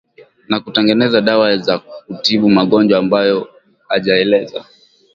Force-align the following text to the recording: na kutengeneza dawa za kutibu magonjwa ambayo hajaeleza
na 0.49 0.59
kutengeneza 0.59 1.21
dawa 1.21 1.57
za 1.57 1.79
kutibu 1.79 2.49
magonjwa 2.49 2.99
ambayo 2.99 3.47
hajaeleza 3.87 4.65